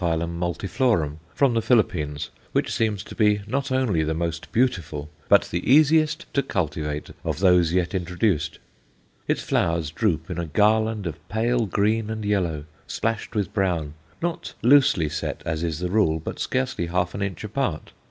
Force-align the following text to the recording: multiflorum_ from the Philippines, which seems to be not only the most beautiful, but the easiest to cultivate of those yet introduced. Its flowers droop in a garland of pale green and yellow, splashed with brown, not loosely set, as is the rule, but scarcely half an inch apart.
multiflorum_ 0.03 1.17
from 1.31 1.53
the 1.53 1.61
Philippines, 1.61 2.31
which 2.53 2.73
seems 2.73 3.03
to 3.03 3.13
be 3.13 3.41
not 3.45 3.71
only 3.71 4.03
the 4.03 4.15
most 4.15 4.51
beautiful, 4.51 5.11
but 5.29 5.43
the 5.51 5.71
easiest 5.71 6.25
to 6.33 6.41
cultivate 6.41 7.11
of 7.23 7.37
those 7.37 7.71
yet 7.71 7.93
introduced. 7.93 8.57
Its 9.27 9.43
flowers 9.43 9.91
droop 9.91 10.27
in 10.31 10.39
a 10.39 10.47
garland 10.47 11.05
of 11.05 11.29
pale 11.29 11.67
green 11.67 12.09
and 12.09 12.25
yellow, 12.25 12.65
splashed 12.87 13.35
with 13.35 13.53
brown, 13.53 13.93
not 14.23 14.55
loosely 14.63 15.07
set, 15.07 15.43
as 15.45 15.61
is 15.61 15.77
the 15.77 15.91
rule, 15.91 16.19
but 16.19 16.39
scarcely 16.39 16.87
half 16.87 17.13
an 17.13 17.21
inch 17.21 17.43
apart. 17.43 17.91